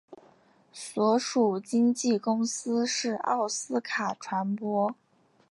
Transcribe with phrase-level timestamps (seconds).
[0.73, 4.95] 所属经纪公司是奥斯卡传播。